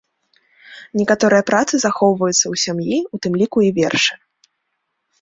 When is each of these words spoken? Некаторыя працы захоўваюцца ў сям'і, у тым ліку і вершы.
Некаторыя 1.01 1.43
працы 1.51 1.73
захоўваюцца 1.85 2.41
ў 2.41 2.55
сям'і, 2.65 2.97
у 3.15 3.23
тым 3.27 3.33
ліку 3.45 3.59
і 3.71 3.75
вершы. 3.81 4.13